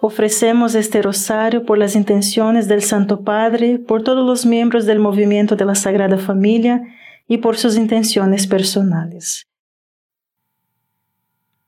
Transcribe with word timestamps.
Ofrecemos 0.00 0.74
este 0.74 1.00
rosario 1.00 1.64
por 1.64 1.78
las 1.78 1.96
intenciones 1.96 2.68
del 2.68 2.82
Santo 2.82 3.24
Padre, 3.24 3.78
por 3.78 4.04
todos 4.04 4.26
los 4.26 4.44
miembros 4.44 4.84
del 4.84 4.98
movimiento 4.98 5.56
de 5.56 5.64
la 5.64 5.74
Sagrada 5.74 6.18
Familia 6.18 6.82
y 7.26 7.38
por 7.38 7.56
sus 7.56 7.76
intenciones 7.76 8.46
personales. 8.46 9.46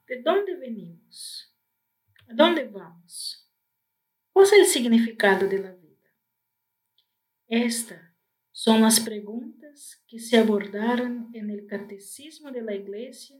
¿De 0.06 0.20
dónde 0.22 0.56
venimos? 0.56 1.55
¿A 2.28 2.34
dónde 2.34 2.69
vamos? 2.69 3.50
¿Cuál 4.33 4.47
es 4.47 4.52
el 4.52 4.66
significado 4.66 5.48
de 5.48 5.58
la 5.58 5.72
vida? 5.72 5.88
Estas 7.48 8.00
son 8.52 8.83
las 8.83 9.00
preguntas 9.00 10.02
que 10.06 10.19
se 10.19 10.36
abordaron 10.36 11.30
en 11.33 11.50
el 11.50 11.66
Catecismo 11.66 12.50
de 12.50 12.60
la 12.60 12.74
Iglesia 12.74 13.38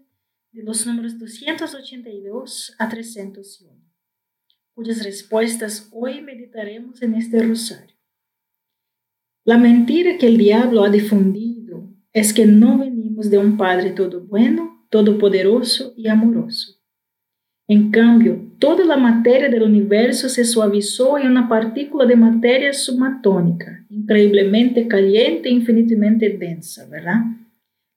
de 0.53 0.63
los 0.63 0.87
números 0.87 1.19
282 1.19 2.75
a 2.79 2.89
301 2.89 3.88
cuyas 4.79 5.03
respuestas 5.03 5.89
hoy 5.91 6.21
meditaremos 6.21 7.03
en 7.03 7.17
este 7.17 7.43
rosario. 7.43 7.97
La 9.45 9.59
mentira 9.59 10.19
que 10.19 10.29
el 10.29 10.39
diablo 10.39 10.85
ha 10.85 10.89
difundido 10.89 11.93
es 12.13 12.33
que 12.33 12.47
no 12.47 12.79
venimos 12.79 13.29
de 13.29 13.39
un 13.39 13.57
Padre 13.57 13.91
todo 13.91 14.21
bueno, 14.21 14.87
todopoderoso 14.89 15.95
y 15.97 16.07
amoroso. 16.07 16.81
En 17.67 17.91
cambio, 17.91 18.41
toda 18.61 18.85
la 18.85 18.97
materia 18.97 19.49
del 19.49 19.65
universo 19.65 20.29
se 20.29 20.45
suavizó 20.45 21.19
en 21.19 21.27
una 21.27 21.49
partícula 21.49 22.07
de 22.07 22.15
materia 22.15 22.73
subatónica, 22.73 23.85
increíblemente 23.91 24.87
caliente 24.87 25.49
e 25.49 25.55
infinitamente 25.55 26.29
densa, 26.39 26.87
¿verdad? 26.87 27.25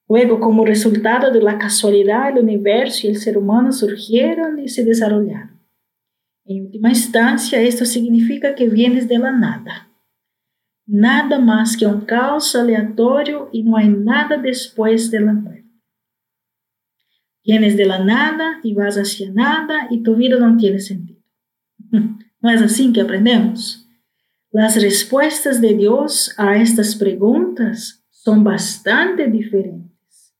Luego, 0.08 0.40
como 0.40 0.64
resultado 0.64 1.30
de 1.30 1.42
la 1.42 1.58
casualidad, 1.58 2.30
el 2.30 2.42
universo 2.42 3.06
y 3.06 3.10
el 3.10 3.18
ser 3.18 3.38
humano 3.38 3.70
surgieron 3.70 4.58
y 4.58 4.66
se 4.66 4.84
desarrollaron. 4.84 5.61
En 6.44 6.64
última 6.64 6.88
instancia, 6.88 7.60
esto 7.60 7.84
significa 7.84 8.54
que 8.54 8.68
vienes 8.68 9.08
de 9.08 9.18
la 9.18 9.30
nada. 9.30 9.88
Nada 10.86 11.38
más 11.38 11.76
que 11.76 11.86
un 11.86 12.00
caos 12.00 12.56
aleatorio 12.56 13.48
y 13.52 13.62
no 13.62 13.76
hay 13.76 13.88
nada 13.88 14.36
después 14.36 15.10
de 15.10 15.20
la 15.20 15.32
muerte. 15.32 15.70
Vienes 17.44 17.76
de 17.76 17.86
la 17.86 18.04
nada 18.04 18.58
y 18.62 18.74
vas 18.74 18.96
hacia 18.96 19.32
nada 19.32 19.86
y 19.90 20.02
tu 20.02 20.16
vida 20.16 20.38
no 20.38 20.56
tiene 20.56 20.80
sentido. 20.80 21.22
¿No 22.40 22.50
es 22.50 22.60
así 22.60 22.92
que 22.92 23.00
aprendemos? 23.00 23.88
Las 24.50 24.80
respuestas 24.80 25.60
de 25.60 25.74
Dios 25.74 26.34
a 26.36 26.56
estas 26.56 26.96
preguntas 26.96 28.04
son 28.10 28.42
bastante 28.42 29.28
diferentes. 29.28 30.34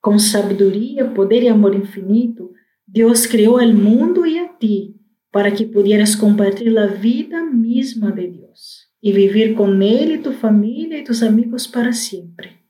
Con 0.00 0.18
sabiduría, 0.18 1.12
poder 1.12 1.44
y 1.44 1.48
amor 1.48 1.74
infinito, 1.74 2.50
Dios 2.86 3.28
creó 3.28 3.60
el 3.60 3.74
mundo 3.74 4.26
y 4.26 4.38
a 4.38 4.58
ti 4.58 4.93
para 5.34 5.52
que 5.52 5.66
pudieras 5.66 6.16
compartir 6.16 6.70
la 6.70 6.86
vida 6.86 7.42
misma 7.42 8.12
de 8.12 8.28
Dios 8.28 8.94
y 9.00 9.12
vivir 9.12 9.56
con 9.56 9.82
Él 9.82 10.12
y 10.12 10.18
tu 10.18 10.30
familia 10.30 10.96
y 10.96 11.02
tus 11.02 11.24
amigos 11.24 11.66
para 11.66 11.92
siempre. 11.92 12.64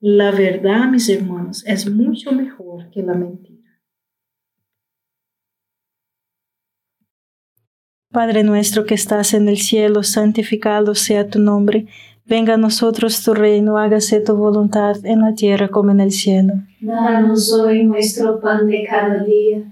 La 0.00 0.30
verdad, 0.30 0.88
mis 0.90 1.10
hermanos, 1.10 1.62
es 1.66 1.90
mucho 1.90 2.32
mejor 2.32 2.88
que 2.90 3.02
la 3.02 3.12
mentira. 3.12 3.78
Padre 8.10 8.42
nuestro 8.42 8.86
que 8.86 8.94
estás 8.94 9.34
en 9.34 9.50
el 9.50 9.58
cielo, 9.58 10.02
santificado 10.02 10.94
sea 10.94 11.28
tu 11.28 11.40
nombre. 11.40 11.88
Venga 12.24 12.54
a 12.54 12.56
nosotros 12.56 13.22
tu 13.22 13.34
reino, 13.34 13.76
hágase 13.76 14.20
tu 14.20 14.34
voluntad 14.34 14.96
en 15.04 15.20
la 15.20 15.34
tierra 15.34 15.68
como 15.68 15.90
en 15.90 16.00
el 16.00 16.10
cielo. 16.10 16.54
Danos 16.80 17.52
hoy 17.52 17.84
nuestro 17.84 18.40
pan 18.40 18.66
de 18.66 18.86
cada 18.88 19.22
día 19.24 19.71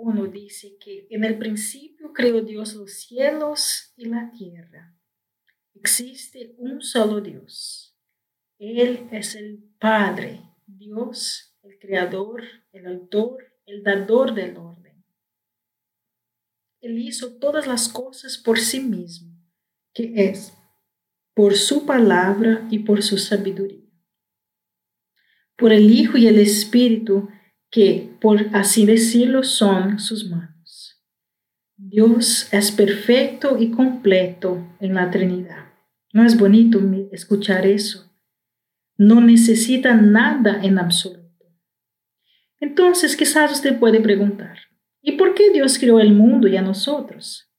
1 0.00 0.26
dice 0.26 0.76
que 0.78 1.06
en 1.10 1.24
el 1.24 1.38
principio 1.38 2.12
creó 2.12 2.40
Dios 2.40 2.74
los 2.74 2.92
cielos 2.92 3.92
y 3.96 4.06
la 4.06 4.32
tierra. 4.32 4.96
Existe 5.74 6.54
un 6.58 6.80
solo 6.80 7.20
Dios. 7.20 7.96
Él 8.58 9.08
es 9.12 9.34
el 9.34 9.62
Padre, 9.78 10.42
Dios, 10.66 11.56
el 11.62 11.78
Creador, 11.78 12.42
el 12.72 12.86
Autor, 12.86 13.44
el 13.66 13.82
Dador 13.82 14.34
del 14.34 14.56
orden. 14.56 15.04
Él 16.80 16.98
hizo 16.98 17.38
todas 17.38 17.66
las 17.66 17.88
cosas 17.88 18.38
por 18.38 18.58
sí 18.58 18.80
mismo, 18.80 19.38
que 19.92 20.12
es 20.16 20.54
por 21.34 21.54
su 21.54 21.86
palabra 21.86 22.66
y 22.70 22.80
por 22.80 23.02
su 23.02 23.18
sabiduría. 23.18 23.88
Por 25.56 25.72
el 25.72 25.90
Hijo 25.90 26.16
y 26.16 26.26
el 26.26 26.38
Espíritu, 26.38 27.28
que, 27.70 28.10
por 28.20 28.46
así 28.52 28.84
decirlo, 28.84 29.42
son 29.42 29.98
sus 29.98 30.28
manos. 30.28 31.00
Dios 31.76 32.52
es 32.52 32.72
perfecto 32.72 33.56
y 33.58 33.70
completo 33.70 34.66
en 34.80 34.94
la 34.94 35.10
Trinidad. 35.10 35.66
¿No 36.12 36.24
es 36.24 36.36
bonito 36.36 36.80
escuchar 37.12 37.66
eso? 37.66 38.12
No 38.96 39.20
necesita 39.20 39.94
nada 39.94 40.60
en 40.62 40.78
absoluto. 40.78 41.20
Entonces, 42.58 43.16
quizás 43.16 43.52
usted 43.52 43.78
puede 43.78 44.00
preguntar, 44.00 44.58
¿y 45.00 45.12
por 45.12 45.34
qué 45.34 45.50
Dios 45.50 45.78
creó 45.78 46.00
el 46.00 46.12
mundo 46.12 46.48
y 46.48 46.56
a 46.56 46.62
nosotros? 46.62 47.50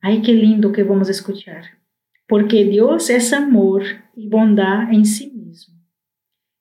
Ay, 0.00 0.22
qué 0.22 0.32
lindo 0.32 0.72
que 0.72 0.82
vamos 0.82 1.08
a 1.08 1.12
escuchar. 1.12 1.78
Porque 2.26 2.64
Dios 2.64 3.10
es 3.10 3.32
amor 3.32 3.84
y 4.16 4.28
bondad 4.28 4.92
en 4.92 5.04
sí 5.04 5.30
mismo. 5.30 5.76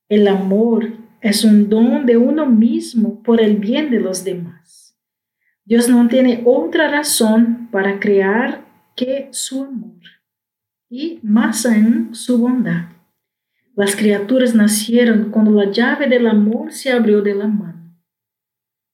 El 0.08 0.28
amor 0.28 1.01
es 1.22 1.44
un 1.44 1.70
don 1.70 2.06
de 2.06 2.18
uno 2.18 2.46
mismo 2.48 3.22
por 3.24 3.42
el 3.42 3.58
bien 3.58 3.92
de 3.92 4.00
los 4.00 4.24
demás. 4.24 4.98
Dios 5.64 5.88
no 5.88 6.08
tiene 6.08 6.42
otra 6.46 6.90
razón 6.90 7.70
para 7.72 8.00
crear 8.00 8.66
que 8.96 9.30
su 9.32 9.64
amor 9.64 10.02
y 10.90 11.20
más 11.24 11.66
aún 11.66 12.14
su 12.14 12.40
bondad. 12.40 12.90
Las 13.76 13.96
criaturas 13.96 14.54
nacieron 14.54 15.32
cuando 15.32 15.52
la 15.52 15.72
llave 15.72 16.08
del 16.08 16.28
amor 16.28 16.74
se 16.74 16.92
abrió 16.92 17.22
de 17.22 17.36
la 17.36 17.48
mano. 17.48 17.96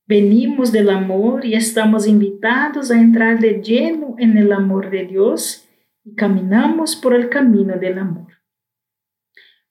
Venimos 0.06 0.72
del 0.72 0.90
amor 0.90 1.44
y 1.46 1.56
estamos 1.56 2.08
invitados 2.08 2.92
a 2.92 3.00
entrar 3.00 3.40
de 3.40 3.62
lleno 3.62 4.16
en 4.20 4.38
el 4.38 4.54
amor 4.54 4.90
de 4.90 5.06
Dios 5.06 5.68
y 6.04 6.14
caminamos 6.14 6.96
por 6.96 7.14
el 7.14 7.30
camino 7.30 7.78
del 7.78 7.98
amor. 7.98 8.37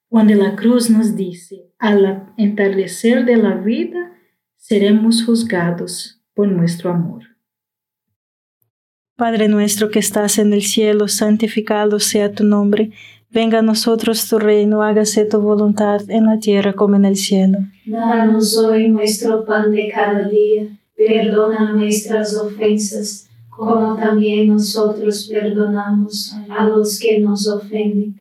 Cuando 0.09 0.35
la 0.35 0.55
cruz 0.55 0.89
nos 0.89 1.17
dice, 1.17 1.73
al 1.79 2.33
entardecer 2.37 3.25
de 3.25 3.37
la 3.37 3.55
vida, 3.55 4.13
seremos 4.57 5.25
juzgados 5.25 6.23
por 6.33 6.49
nuestro 6.49 6.91
amor. 6.91 7.23
Padre 9.17 9.49
nuestro 9.49 9.91
que 9.91 9.99
estás 9.99 10.39
en 10.39 10.53
el 10.53 10.63
cielo, 10.63 11.09
santificado 11.09 11.99
sea 11.99 12.33
tu 12.33 12.45
nombre. 12.45 12.93
Venga 13.31 13.59
a 13.59 13.63
nosotros 13.63 14.29
tu 14.29 14.39
reino, 14.39 14.83
hágase 14.83 15.25
tu 15.25 15.41
voluntad 15.41 16.03
en 16.09 16.27
la 16.27 16.39
tierra 16.39 16.75
como 16.75 16.97
en 16.97 17.07
el 17.07 17.17
cielo. 17.17 17.59
Danos 17.87 18.57
hoy 18.59 18.89
nuestro 18.89 19.45
pan 19.45 19.73
de 19.73 19.91
cada 19.93 20.29
día, 20.29 20.69
perdona 20.95 21.73
nuestras 21.73 22.37
ofensas, 22.37 23.29
como 23.49 23.97
también 23.97 24.49
nosotros 24.49 25.29
perdonamos 25.33 26.35
a 26.51 26.65
los 26.65 27.01
que 27.01 27.19
nos 27.19 27.49
ofenden 27.49 28.21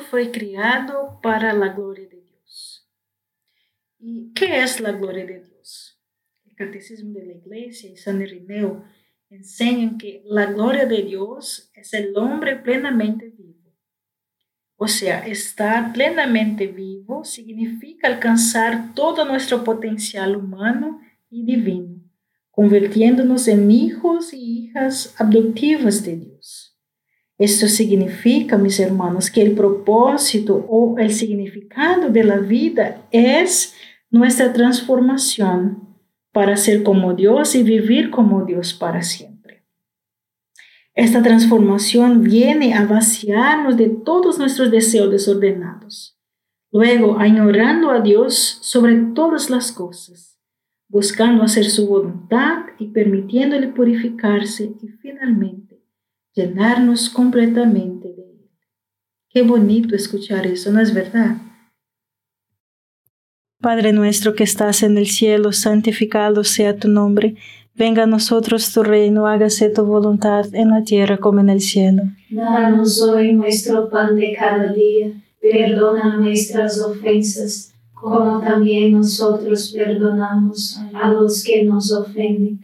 Fue 0.00 0.30
creado 0.30 1.20
para 1.22 1.52
la 1.52 1.68
gloria 1.68 2.08
de 2.08 2.20
Dios. 2.20 2.88
¿Y 3.98 4.32
qué 4.32 4.62
es 4.62 4.80
la 4.80 4.92
gloria 4.92 5.24
de 5.24 5.40
Dios? 5.40 6.00
El 6.44 6.54
Catecismo 6.56 7.14
de 7.14 7.26
la 7.26 7.32
Iglesia 7.34 7.90
y 7.90 7.96
San 7.96 8.20
Irineo 8.20 8.84
enseñan 9.30 9.98
que 9.98 10.22
la 10.26 10.46
gloria 10.46 10.86
de 10.86 11.02
Dios 11.02 11.70
es 11.74 11.94
el 11.94 12.16
hombre 12.16 12.56
plenamente 12.56 13.30
vivo. 13.30 13.54
O 14.76 14.88
sea, 14.88 15.26
estar 15.26 15.92
plenamente 15.92 16.66
vivo 16.66 17.24
significa 17.24 18.08
alcanzar 18.08 18.94
todo 18.94 19.24
nuestro 19.24 19.64
potencial 19.64 20.36
humano 20.36 21.00
y 21.30 21.44
divino, 21.44 22.02
convirtiéndonos 22.50 23.48
en 23.48 23.70
hijos 23.70 24.34
y 24.34 24.64
hijas 24.64 25.14
adoptivas 25.18 26.04
de 26.04 26.16
Dios. 26.16 26.73
Esto 27.38 27.66
significa, 27.66 28.56
mis 28.56 28.78
hermanos, 28.78 29.30
que 29.30 29.42
el 29.42 29.52
propósito 29.52 30.64
o 30.68 30.96
el 30.98 31.12
significado 31.12 32.08
de 32.10 32.24
la 32.24 32.38
vida 32.38 33.06
es 33.10 33.74
nuestra 34.10 34.52
transformación 34.52 35.96
para 36.32 36.56
ser 36.56 36.82
como 36.82 37.14
Dios 37.14 37.54
y 37.54 37.62
vivir 37.62 38.10
como 38.10 38.44
Dios 38.44 38.72
para 38.74 39.02
siempre. 39.02 39.64
Esta 40.94 41.22
transformación 41.22 42.22
viene 42.22 42.74
a 42.74 42.86
vaciarnos 42.86 43.76
de 43.76 43.88
todos 43.88 44.38
nuestros 44.38 44.70
deseos 44.70 45.10
desordenados, 45.10 46.16
luego 46.70 47.18
añorando 47.18 47.90
a 47.90 48.00
Dios 48.00 48.58
sobre 48.62 48.94
todas 49.14 49.50
las 49.50 49.72
cosas 49.72 50.34
buscando 50.94 51.42
hacer 51.42 51.64
su 51.64 51.88
voluntad 51.88 52.66
y 52.78 52.86
permitiéndole 52.86 53.66
purificarse 53.66 54.76
y 54.80 54.88
finalmente 54.88 55.73
llenarnos 56.34 57.08
completamente 57.10 58.08
de 58.08 58.22
Él. 58.22 58.50
Qué 59.28 59.42
bonito 59.42 59.94
escuchar 59.94 60.46
eso, 60.46 60.70
¿no 60.72 60.80
es 60.80 60.92
verdad? 60.92 61.36
Padre 63.60 63.92
nuestro 63.92 64.34
que 64.34 64.44
estás 64.44 64.82
en 64.82 64.98
el 64.98 65.06
cielo, 65.06 65.52
santificado 65.52 66.44
sea 66.44 66.76
tu 66.76 66.88
nombre. 66.88 67.36
Venga 67.74 68.02
a 68.02 68.06
nosotros 68.06 68.72
tu 68.72 68.82
reino, 68.82 69.26
hágase 69.26 69.70
tu 69.70 69.84
voluntad 69.84 70.54
en 70.54 70.70
la 70.70 70.84
tierra 70.84 71.16
como 71.16 71.40
en 71.40 71.48
el 71.48 71.60
cielo. 71.60 72.02
Danos 72.30 73.00
hoy 73.02 73.32
nuestro 73.32 73.88
pan 73.88 74.16
de 74.16 74.34
cada 74.38 74.72
día, 74.72 75.12
perdona 75.40 76.16
nuestras 76.18 76.80
ofensas 76.80 77.74
como 78.04 78.38
también 78.40 78.92
nosotros 78.92 79.72
perdonamos 79.74 80.78
a 80.92 81.10
los 81.10 81.42
que 81.42 81.64
nos 81.64 81.90
ofenden, 81.90 82.63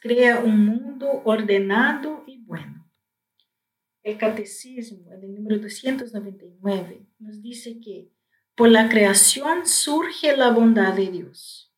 Crea 0.00 0.40
un 0.40 0.64
mundo 0.64 1.22
ordenado 1.24 2.24
y 2.26 2.38
bueno. 2.38 2.88
El 4.02 4.18
catecismo, 4.18 5.12
el 5.12 5.34
número 5.34 5.58
299, 5.60 7.06
nos 7.18 7.40
dice 7.40 7.80
que 7.80 8.10
por 8.56 8.68
la 8.68 8.88
creación 8.88 9.66
surge 9.66 10.36
la 10.36 10.50
bondad 10.50 10.94
de 10.94 11.10
Dios 11.10 11.72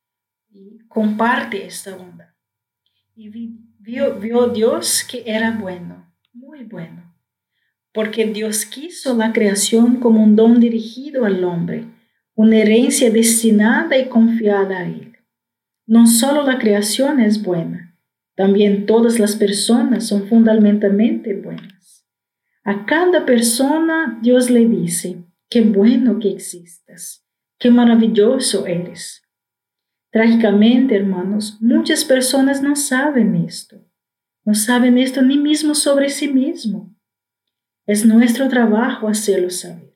y 0.51 0.79
comparte 0.89 1.67
esta 1.67 1.95
bondad. 1.95 2.31
Y 3.15 3.29
vio 3.79 4.49
Dios 4.49 5.05
que 5.09 5.23
era 5.27 5.53
bueno, 5.53 6.11
muy 6.33 6.65
bueno, 6.65 7.15
porque 7.93 8.27
Dios 8.27 8.65
quiso 8.65 9.15
la 9.15 9.33
creación 9.33 10.01
como 10.01 10.23
un 10.23 10.35
don 10.35 10.59
dirigido 10.59 11.25
al 11.27 11.45
hombre, 11.45 11.85
una 12.35 12.57
herencia 12.57 13.11
destinada 13.11 13.99
y 13.99 14.09
confiada 14.09 14.79
a 14.79 14.85
Él. 14.85 15.19
No 15.87 16.07
solo 16.07 16.43
la 16.43 16.59
creación 16.59 17.21
es 17.21 17.43
buena, 17.43 17.84
también 18.37 18.87
todas 18.87 19.19
las 19.19 19.37
personas 19.37 20.09
son 20.09 20.27
fundamentalmente 20.29 21.35
buenas. 21.35 22.05
A 22.65 22.85
cada 22.85 23.25
persona 23.27 24.19
Dios 24.23 24.51
le 24.51 24.67
dice, 24.67 25.25
qué 25.49 25.61
bueno 25.61 26.19
que 26.19 26.31
existas, 26.31 27.25
qué 27.59 27.71
maravilloso 27.71 28.67
eres. 28.67 29.23
Trágicamente, 30.11 30.97
hermanos, 30.97 31.59
muchas 31.61 32.05
personas 32.05 32.63
no 32.63 32.75
saben 32.75 33.37
esto, 33.37 33.85
no 34.45 34.55
saben 34.55 34.99
esto 34.99 35.23
ni 35.23 35.39
mismo 35.39 35.75
sobre 35.75 36.09
sí 36.09 36.29
mismo. 36.29 36.95
Es 37.87 38.07
nuestro 38.07 38.49
trabajo 38.49 39.09
hacerlo 39.09 39.51
saber. 39.51 39.93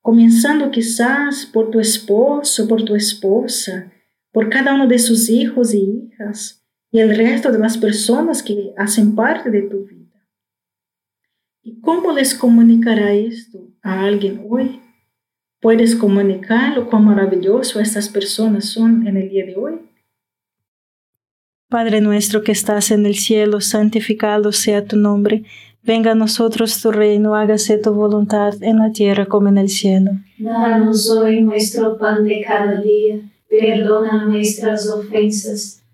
Comenzando 0.00 0.70
quizás 0.70 1.46
por 1.46 1.70
tu 1.70 1.80
esposo, 1.80 2.68
por 2.68 2.84
tu 2.84 2.94
esposa, 2.94 3.92
por 4.32 4.50
cada 4.50 4.74
uno 4.74 4.86
de 4.86 4.98
sus 4.98 5.30
hijos 5.30 5.72
y 5.74 6.08
hijas 6.08 6.61
y 6.92 7.00
el 7.00 7.16
resto 7.16 7.50
de 7.50 7.58
las 7.58 7.78
personas 7.78 8.42
que 8.42 8.74
hacen 8.76 9.14
parte 9.14 9.50
de 9.50 9.62
tu 9.62 9.86
vida. 9.86 10.28
¿Y 11.62 11.80
cómo 11.80 12.12
les 12.12 12.34
comunicará 12.34 13.14
esto 13.14 13.66
a 13.82 14.04
alguien 14.04 14.46
hoy? 14.48 14.78
¿Puedes 15.60 15.96
comunicarlo 15.96 16.90
cuán 16.90 17.06
maravilloso 17.06 17.80
estas 17.80 18.08
personas 18.10 18.66
son 18.66 19.06
en 19.06 19.16
el 19.16 19.30
día 19.30 19.46
de 19.46 19.56
hoy? 19.56 19.72
Padre 21.68 22.02
nuestro 22.02 22.42
que 22.42 22.52
estás 22.52 22.90
en 22.90 23.06
el 23.06 23.14
cielo, 23.14 23.62
santificado 23.62 24.52
sea 24.52 24.84
tu 24.84 24.96
nombre. 24.96 25.44
Venga 25.82 26.12
a 26.12 26.14
nosotros 26.14 26.82
tu 26.82 26.92
reino, 26.92 27.34
hágase 27.34 27.78
tu 27.78 27.94
voluntad 27.94 28.62
en 28.62 28.78
la 28.78 28.92
tierra 28.92 29.24
como 29.24 29.48
en 29.48 29.56
el 29.56 29.70
cielo. 29.70 30.10
Danos 30.36 31.08
hoy 31.08 31.40
nuestro 31.40 31.96
pan 31.96 32.24
de 32.24 32.44
cada 32.46 32.82
día, 32.82 33.20
perdona 33.48 34.26
nuestras 34.26 34.86
ofensas, 34.90 35.81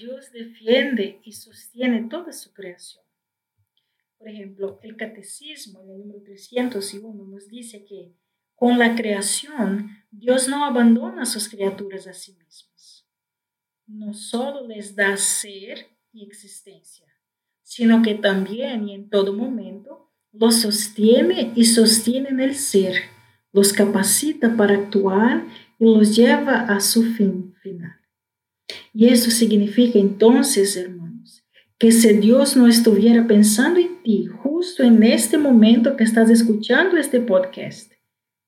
Dios 0.00 0.32
defiende 0.32 1.20
y 1.24 1.32
sostiene 1.32 2.08
toda 2.08 2.32
su 2.32 2.54
creación. 2.54 3.04
Por 4.16 4.28
ejemplo, 4.28 4.80
el 4.82 4.96
catecismo 4.96 5.82
en 5.82 5.90
el 5.90 5.98
número 5.98 6.22
301 6.22 7.24
nos 7.26 7.48
dice 7.48 7.84
que 7.84 8.14
con 8.54 8.78
la 8.78 8.94
creación 8.94 9.90
Dios 10.10 10.48
no 10.48 10.64
abandona 10.64 11.22
a 11.22 11.26
sus 11.26 11.50
criaturas 11.50 12.06
a 12.06 12.14
sí 12.14 12.32
mismas. 12.32 13.06
No 13.86 14.14
solo 14.14 14.66
les 14.66 14.96
da 14.96 15.18
ser 15.18 15.86
y 16.12 16.24
existencia, 16.24 17.06
sino 17.62 18.00
que 18.00 18.14
también 18.14 18.88
y 18.88 18.94
en 18.94 19.10
todo 19.10 19.34
momento 19.34 20.10
los 20.32 20.62
sostiene 20.62 21.52
y 21.54 21.66
sostiene 21.66 22.30
en 22.30 22.40
el 22.40 22.54
ser, 22.54 22.94
los 23.52 23.74
capacita 23.74 24.56
para 24.56 24.76
actuar 24.76 25.44
y 25.78 25.84
los 25.84 26.16
lleva 26.16 26.60
a 26.60 26.80
su 26.80 27.02
fin 27.02 27.54
final. 27.62 27.99
Y 28.92 29.08
eso 29.08 29.30
significa 29.30 29.98
entonces, 29.98 30.76
hermanos, 30.76 31.44
que 31.78 31.92
si 31.92 32.12
Dios 32.14 32.56
no 32.56 32.66
estuviera 32.66 33.26
pensando 33.26 33.80
en 33.80 34.02
ti 34.02 34.26
justo 34.26 34.82
en 34.82 35.02
este 35.02 35.38
momento 35.38 35.96
que 35.96 36.04
estás 36.04 36.28
escuchando 36.28 36.96
este 36.96 37.20
podcast, 37.20 37.92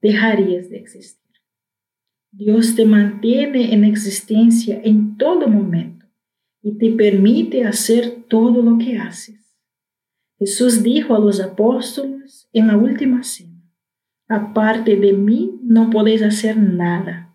dejarías 0.00 0.68
de 0.68 0.78
existir. 0.78 1.22
Dios 2.32 2.74
te 2.74 2.84
mantiene 2.84 3.72
en 3.72 3.84
existencia 3.84 4.80
en 4.82 5.16
todo 5.16 5.48
momento 5.48 6.06
y 6.62 6.78
te 6.78 6.90
permite 6.90 7.64
hacer 7.64 8.24
todo 8.28 8.62
lo 8.62 8.78
que 8.78 8.96
haces. 8.96 9.58
Jesús 10.38 10.82
dijo 10.82 11.14
a 11.14 11.18
los 11.18 11.40
apóstoles 11.40 12.48
en 12.52 12.66
la 12.66 12.76
última 12.76 13.22
cena, 13.22 13.62
aparte 14.28 14.96
de 14.96 15.12
mí 15.12 15.60
no 15.62 15.90
podéis 15.90 16.22
hacer 16.22 16.56
nada. 16.56 17.31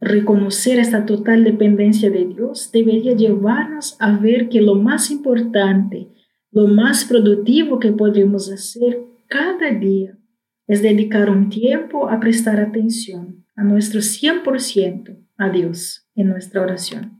Reconocer 0.00 0.78
esta 0.78 1.06
total 1.06 1.42
dependencia 1.42 2.10
de 2.10 2.24
Dios 2.24 2.70
debería 2.72 3.14
llevarnos 3.14 3.96
a 3.98 4.16
ver 4.16 4.48
que 4.48 4.60
lo 4.60 4.76
más 4.76 5.10
importante, 5.10 6.08
lo 6.52 6.68
más 6.68 7.04
productivo 7.04 7.80
que 7.80 7.90
podemos 7.90 8.50
hacer 8.50 9.00
cada 9.26 9.70
día 9.70 10.16
es 10.68 10.82
dedicar 10.82 11.30
un 11.30 11.48
tiempo 11.48 12.08
a 12.08 12.20
prestar 12.20 12.60
atención 12.60 13.44
a 13.56 13.64
nuestro 13.64 14.00
100% 14.00 15.18
a 15.36 15.50
Dios 15.50 16.06
en 16.14 16.28
nuestra 16.28 16.62
oración. 16.62 17.18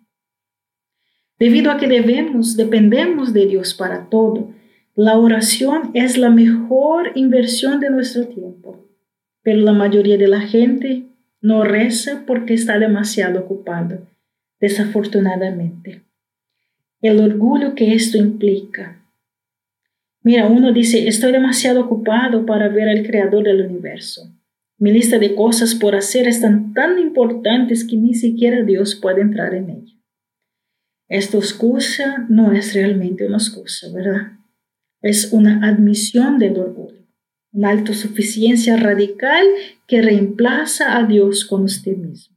Debido 1.38 1.70
a 1.70 1.78
que 1.78 1.88
debemos, 1.88 2.56
dependemos 2.56 3.32
de 3.32 3.46
Dios 3.46 3.74
para 3.74 4.08
todo, 4.08 4.52
la 4.94 5.16
oración 5.16 5.90
es 5.94 6.18
la 6.18 6.30
mejor 6.30 7.12
inversión 7.14 7.80
de 7.80 7.90
nuestro 7.90 8.26
tiempo. 8.26 8.88
Pero 9.42 9.60
la 9.60 9.72
mayoría 9.72 10.18
de 10.18 10.26
la 10.26 10.40
gente 10.40 11.07
no 11.40 11.62
reza 11.64 12.24
porque 12.26 12.54
está 12.54 12.78
demasiado 12.78 13.40
ocupado, 13.40 14.06
desafortunadamente. 14.60 16.02
El 17.00 17.20
orgullo 17.20 17.74
que 17.74 17.94
esto 17.94 18.18
implica. 18.18 19.04
Mira, 20.22 20.46
uno 20.46 20.72
dice, 20.72 21.06
estoy 21.06 21.30
demasiado 21.32 21.82
ocupado 21.82 22.44
para 22.44 22.68
ver 22.68 22.88
al 22.88 23.06
creador 23.06 23.44
del 23.44 23.64
universo. 23.64 24.32
Mi 24.78 24.92
lista 24.92 25.18
de 25.18 25.34
cosas 25.34 25.74
por 25.74 25.94
hacer 25.94 26.26
están 26.26 26.72
tan 26.74 26.98
importantes 26.98 27.86
que 27.86 27.96
ni 27.96 28.14
siquiera 28.14 28.62
Dios 28.62 28.96
puede 28.96 29.20
entrar 29.20 29.54
en 29.54 29.70
ella. 29.70 29.94
Esta 31.08 31.36
excusa 31.38 32.26
no 32.28 32.52
es 32.52 32.74
realmente 32.74 33.26
una 33.26 33.38
excusa, 33.38 33.90
¿verdad? 33.92 34.32
Es 35.00 35.32
una 35.32 35.66
admisión 35.66 36.38
del 36.38 36.58
orgullo 36.58 36.97
una 37.52 37.70
autosuficiencia 37.70 38.76
radical 38.76 39.44
que 39.86 40.02
reemplaza 40.02 40.96
a 40.96 41.04
Dios 41.04 41.44
con 41.44 41.64
usted 41.64 41.96
mismo. 41.96 42.36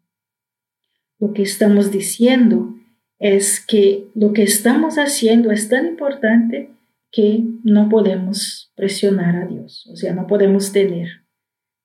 Lo 1.19 1.33
que 1.33 1.43
estamos 1.43 1.91
diciendo 1.91 2.75
es 3.19 3.63
que 3.63 4.07
lo 4.15 4.33
que 4.33 4.43
estamos 4.43 4.97
haciendo 4.97 5.51
es 5.51 5.69
tan 5.69 5.85
importante 5.85 6.71
que 7.11 7.43
no 7.63 7.89
podemos 7.89 8.71
presionar 8.75 9.35
a 9.35 9.45
Dios, 9.45 9.87
o 9.91 9.95
sea, 9.95 10.13
no 10.13 10.25
podemos 10.27 10.71
tener 10.71 11.07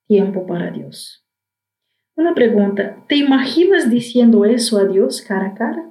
tiempo 0.06 0.46
para 0.46 0.70
Dios. 0.70 1.24
Una 2.14 2.32
pregunta, 2.32 3.04
¿te 3.08 3.16
imaginas 3.16 3.90
diciendo 3.90 4.44
eso 4.46 4.78
a 4.78 4.84
Dios 4.86 5.20
cara 5.20 5.48
a 5.48 5.54
cara? 5.54 5.90